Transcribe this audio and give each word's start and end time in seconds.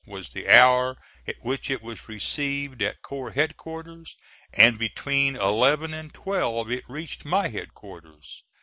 was 0.07 0.29
the 0.29 0.49
hour 0.49 0.97
at 1.27 1.35
which 1.43 1.69
it 1.69 1.79
was 1.83 2.09
received 2.09 2.81
at 2.81 3.03
corps 3.03 3.33
headquarters, 3.33 4.15
and 4.51 4.79
between 4.79 5.35
eleven 5.35 5.93
and 5.93 6.11
twelve 6.11 6.71
it 6.71 6.83
reached 6.89 7.23
my 7.23 7.49
headquarters. 7.49 8.41